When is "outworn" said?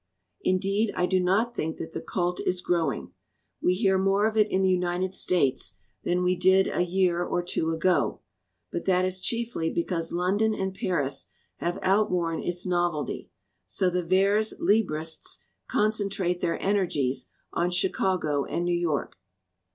11.83-12.41